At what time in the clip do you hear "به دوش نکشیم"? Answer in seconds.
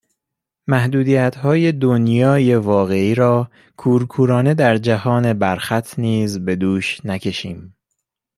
6.39-7.75